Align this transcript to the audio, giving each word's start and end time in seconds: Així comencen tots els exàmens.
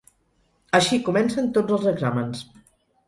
Així 0.79 0.99
comencen 1.09 1.53
tots 1.59 1.77
els 1.77 1.87
exàmens. 1.93 2.43